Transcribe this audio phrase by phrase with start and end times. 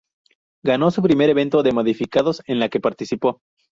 [0.63, 3.43] Ganó su primer evento de modificados en la que participó.